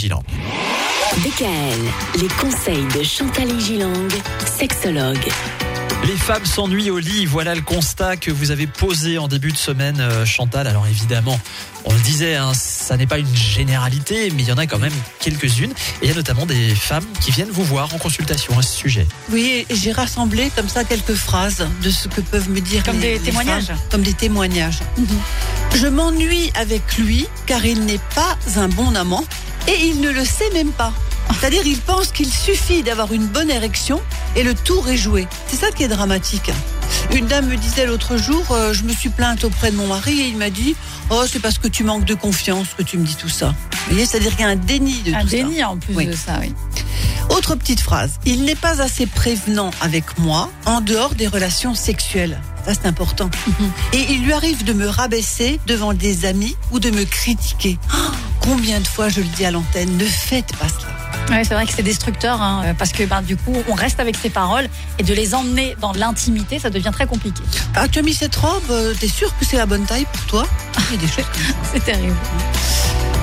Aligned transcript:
Gilang. 0.00 0.22
DKL, 1.18 2.22
les 2.22 2.28
conseils 2.40 2.86
de 2.96 3.02
Chantal 3.02 3.48
Gilang, 3.60 4.08
sexologue. 4.46 5.28
Les 6.06 6.16
femmes 6.16 6.46
s'ennuient 6.46 6.88
au 6.90 6.98
lit, 6.98 7.26
voilà 7.26 7.54
le 7.54 7.60
constat 7.60 8.16
que 8.16 8.30
vous 8.30 8.50
avez 8.50 8.66
posé 8.66 9.18
en 9.18 9.28
début 9.28 9.52
de 9.52 9.56
semaine, 9.58 10.00
euh, 10.00 10.24
Chantal. 10.24 10.66
Alors 10.66 10.86
évidemment, 10.86 11.38
on 11.84 11.92
le 11.92 11.98
disait, 11.98 12.36
hein, 12.36 12.52
ça 12.54 12.96
n'est 12.96 13.06
pas 13.06 13.18
une 13.18 13.36
généralité, 13.36 14.30
mais 14.34 14.42
il 14.42 14.48
y 14.48 14.52
en 14.52 14.56
a 14.56 14.66
quand 14.66 14.78
même 14.78 14.94
quelques-unes. 15.20 15.72
Et 16.00 16.04
il 16.06 16.08
y 16.08 16.12
a 16.12 16.14
notamment 16.14 16.46
des 16.46 16.74
femmes 16.74 17.04
qui 17.20 17.30
viennent 17.32 17.50
vous 17.50 17.64
voir 17.64 17.94
en 17.94 17.98
consultation 17.98 18.58
à 18.58 18.62
ce 18.62 18.74
sujet. 18.74 19.06
Oui, 19.30 19.66
j'ai 19.68 19.92
rassemblé 19.92 20.50
comme 20.56 20.70
ça 20.70 20.84
quelques 20.84 21.14
phrases 21.14 21.66
de 21.82 21.90
ce 21.90 22.08
que 22.08 22.22
peuvent 22.22 22.48
me 22.48 22.60
dire 22.62 22.82
Comme 22.82 22.96
les- 22.98 23.18
des 23.18 23.18
les 23.18 23.24
témoignages 23.26 23.66
femmes, 23.66 23.76
comme 23.90 24.02
des 24.02 24.14
témoignages. 24.14 24.78
Je 25.74 25.86
m'ennuie 25.86 26.50
avec 26.54 26.96
lui 26.96 27.26
car 27.44 27.66
il 27.66 27.84
n'est 27.84 28.00
pas 28.14 28.38
un 28.56 28.68
bon 28.68 28.94
amant 28.96 29.24
et 29.70 29.86
il 29.86 30.00
ne 30.00 30.10
le 30.10 30.24
sait 30.24 30.50
même 30.52 30.72
pas. 30.72 30.92
C'est-à-dire, 31.40 31.62
il 31.64 31.78
pense 31.78 32.08
qu'il 32.12 32.28
suffit 32.30 32.82
d'avoir 32.82 33.12
une 33.12 33.26
bonne 33.26 33.50
érection 33.50 34.00
et 34.36 34.42
le 34.42 34.54
tour 34.54 34.88
est 34.88 34.96
joué. 34.96 35.26
C'est 35.46 35.56
ça 35.56 35.70
qui 35.70 35.84
est 35.84 35.88
dramatique. 35.88 36.50
Une 37.12 37.26
dame 37.26 37.46
me 37.46 37.56
disait 37.56 37.86
l'autre 37.86 38.16
jour, 38.16 38.44
euh, 38.50 38.72
je 38.74 38.82
me 38.82 38.92
suis 38.92 39.08
plainte 39.10 39.44
auprès 39.44 39.70
de 39.70 39.76
mon 39.76 39.86
mari 39.86 40.20
et 40.20 40.26
il 40.26 40.36
m'a 40.36 40.50
dit, 40.50 40.74
oh, 41.10 41.22
c'est 41.30 41.38
parce 41.38 41.58
que 41.58 41.68
tu 41.68 41.84
manques 41.84 42.04
de 42.04 42.14
confiance 42.14 42.68
que 42.76 42.82
tu 42.82 42.98
me 42.98 43.06
dis 43.06 43.14
tout 43.14 43.28
ça. 43.28 43.54
Vous 43.86 43.92
voyez, 43.92 44.06
c'est-à-dire 44.06 44.32
qu'il 44.32 44.40
y 44.44 44.48
a 44.48 44.48
un 44.48 44.56
déni 44.56 45.00
de 45.02 45.14
Un 45.14 45.20
tout 45.22 45.28
ça. 45.28 45.36
déni 45.36 45.62
en 45.64 45.76
plus 45.76 45.94
Oui. 45.94 46.06
de 46.06 46.12
ça, 46.12 46.38
oui. 46.40 46.52
Autre 47.30 47.54
petite 47.54 47.80
phrase. 47.80 48.14
Il 48.26 48.44
n'est 48.44 48.56
pas 48.56 48.82
assez 48.82 49.06
prévenant 49.06 49.70
avec 49.80 50.18
moi 50.18 50.50
en 50.66 50.80
dehors 50.80 51.14
des 51.14 51.28
relations 51.28 51.74
sexuelles. 51.76 52.40
Ça, 52.66 52.74
c'est 52.74 52.86
important. 52.86 53.30
Et 53.92 54.04
il 54.10 54.24
lui 54.24 54.32
arrive 54.32 54.64
de 54.64 54.72
me 54.72 54.86
rabaisser 54.88 55.60
devant 55.66 55.94
des 55.94 56.24
amis 56.26 56.56
ou 56.72 56.80
de 56.80 56.90
me 56.90 57.04
critiquer. 57.04 57.78
Oh, 57.94 57.96
combien 58.40 58.80
de 58.80 58.86
fois 58.86 59.08
je 59.08 59.20
le 59.20 59.26
dis 59.26 59.44
à 59.44 59.50
l'antenne, 59.50 59.96
ne 59.96 60.04
faites 60.04 60.56
pas 60.56 60.66
cela. 60.68 60.90
Ouais, 61.30 61.44
c'est 61.44 61.54
vrai 61.54 61.66
que 61.66 61.72
c'est 61.72 61.82
destructeur, 61.82 62.42
hein, 62.42 62.74
parce 62.76 62.92
que 62.92 63.04
ben, 63.04 63.22
du 63.22 63.36
coup, 63.36 63.54
on 63.68 63.74
reste 63.74 64.00
avec 64.00 64.16
ses 64.16 64.30
paroles 64.30 64.68
et 64.98 65.04
de 65.04 65.14
les 65.14 65.34
emmener 65.34 65.76
dans 65.80 65.92
l'intimité, 65.92 66.58
ça 66.58 66.70
devient 66.70 66.90
très 66.92 67.06
compliqué. 67.06 67.42
Ah, 67.76 67.86
tu 67.86 68.00
as 68.00 68.02
mis 68.02 68.14
cette 68.14 68.34
robe, 68.34 68.62
euh, 68.70 68.94
t'es 68.98 69.06
sûr 69.06 69.36
que 69.38 69.44
c'est 69.44 69.56
la 69.56 69.66
bonne 69.66 69.84
taille 69.84 70.06
pour 70.12 70.24
toi? 70.26 70.46
Il 70.90 70.96
y 70.96 70.98
a 70.98 71.00
des 71.00 71.12
choses. 71.12 71.24
C'est 71.72 71.84
terrible. 71.84 72.16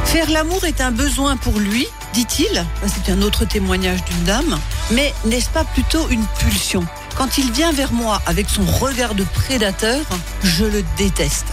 Faire 0.06 0.30
l'amour 0.30 0.64
est 0.64 0.80
un 0.80 0.92
besoin 0.92 1.36
pour 1.36 1.60
lui, 1.60 1.86
dit-il. 2.14 2.66
C'est 2.88 3.12
un 3.12 3.22
autre 3.22 3.44
témoignage 3.44 4.04
d'une 4.06 4.23
dame. 4.23 4.58
Mais 4.92 5.14
n'est-ce 5.26 5.50
pas 5.50 5.66
plutôt 5.66 6.08
une 6.10 6.26
pulsion? 6.40 6.86
Quand 7.18 7.38
il 7.38 7.52
vient 7.52 7.73
vers 7.73 7.92
moi 7.92 8.22
avec 8.26 8.48
son 8.48 8.64
regard 8.64 9.16
de 9.16 9.23
prédateur, 9.23 10.00
je 10.44 10.64
le 10.64 10.84
déteste. 10.98 11.48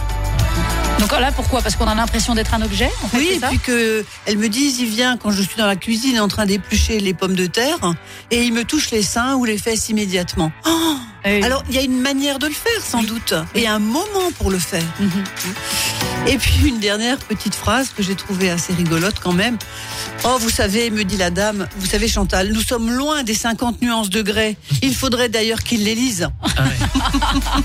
Donc 0.99 1.11
là, 1.11 1.31
pourquoi? 1.31 1.61
Parce 1.61 1.75
qu'on 1.75 1.87
a 1.87 1.93
l'impression 1.95 2.35
d'être 2.35 2.53
un 2.53 2.61
objet, 2.61 2.89
en 3.03 3.07
fait, 3.07 3.17
Oui, 3.17 3.27
et 3.33 3.39
ça 3.39 3.49
puis 3.49 3.59
que 3.59 4.03
elle 4.25 4.37
me 4.37 4.47
dise, 4.49 4.79
il 4.79 4.87
vient 4.87 5.17
quand 5.17 5.31
je 5.31 5.41
suis 5.41 5.55
dans 5.57 5.67
la 5.67 5.75
cuisine 5.75 6.19
en 6.19 6.27
train 6.27 6.45
d'éplucher 6.45 6.99
les 6.99 7.13
pommes 7.13 7.35
de 7.35 7.45
terre 7.47 7.77
et 8.31 8.43
il 8.43 8.53
me 8.53 8.63
touche 8.63 8.91
les 8.91 9.01
seins 9.03 9.35
ou 9.35 9.45
les 9.45 9.57
fesses 9.57 9.89
immédiatement. 9.89 10.51
Oh 10.65 10.95
Et- 11.25 11.43
Alors, 11.43 11.63
il 11.69 11.75
y 11.75 11.79
a 11.79 11.81
une 11.81 11.99
manière 11.99 12.39
de 12.39 12.47
le 12.47 12.53
faire 12.53 12.81
sans 12.83 13.03
doute 13.03 13.33
et 13.55 13.67
un 13.67 13.79
moment 13.79 14.31
pour 14.37 14.49
le 14.51 14.57
faire. 14.59 14.83
Mhm. 14.99 15.23
Et 16.27 16.37
puis 16.37 16.53
une 16.67 16.79
dernière 16.79 17.17
petite 17.17 17.53
phrase 17.55 17.89
que 17.95 18.01
j'ai 18.01 18.15
trouvée 18.15 18.49
assez 18.49 18.73
rigolote 18.73 19.19
quand 19.21 19.33
même. 19.33 19.57
Oh, 20.23 20.37
vous 20.39 20.49
savez, 20.49 20.89
me 20.89 21.03
dit 21.03 21.17
la 21.17 21.29
dame, 21.29 21.67
vous 21.77 21.85
savez 21.85 22.07
Chantal, 22.07 22.51
nous 22.51 22.61
sommes 22.61 22.89
loin 22.89 23.21
des 23.23 23.35
50 23.35 23.81
nuances 23.81 24.09
de 24.09 24.21
grès. 24.23 24.57
Il 24.81 24.95
faudrait 24.95 25.29
d'ailleurs 25.29 25.61
qu'il 25.61 25.83
les 25.83 25.93
lise. 25.93 26.29
Ah. 26.57 26.63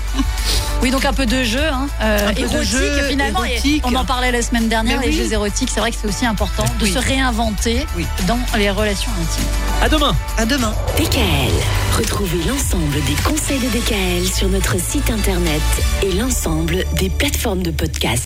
Oui, 0.81 0.89
donc 0.89 1.05
un 1.05 1.13
peu 1.13 1.27
de 1.27 1.43
jeu, 1.43 1.63
hein, 1.63 1.87
euh, 2.01 2.29
Un 2.29 2.33
peu 2.33 2.41
de 2.41 2.47
érotique 2.53 2.71
jeu, 2.71 3.07
finalement. 3.09 3.43
érotique. 3.43 3.83
on 3.85 3.93
en 3.93 4.03
parlait 4.03 4.31
la 4.31 4.41
semaine 4.41 4.67
dernière, 4.67 4.99
Mais 4.99 5.07
les 5.07 5.11
oui. 5.11 5.23
jeux 5.25 5.33
érotiques. 5.33 5.69
C'est 5.71 5.79
vrai 5.79 5.91
que 5.91 5.97
c'est 6.01 6.07
aussi 6.07 6.25
important 6.25 6.63
de 6.79 6.83
Oui. 6.85 6.91
se 6.91 6.97
réinventer 6.97 7.85
Oui. 7.95 8.05
dans 8.27 8.39
les 8.57 8.71
relations 8.71 9.11
intimes. 9.21 9.45
À 9.81 9.89
demain 9.89 10.15
À 10.37 10.45
demain. 10.47 10.73
DKL. 10.97 11.51
Retrouvez 11.97 12.39
l'ensemble 12.47 12.93
des 13.05 13.13
conseils 13.23 13.59
de 13.59 13.67
DKL 13.69 14.25
sur 14.27 14.47
notre 14.49 14.79
site 14.79 15.09
internet 15.11 15.61
et 16.01 16.13
l'ensemble 16.13 16.83
des 16.95 17.09
plateformes 17.09 17.61
de 17.61 17.69
podcast. 17.71 18.19